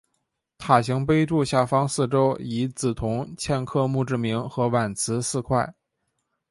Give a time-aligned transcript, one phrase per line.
[0.57, 5.71] 塔形碑柱下方四周以紫铜嵌刻墓志铭和挽词四块。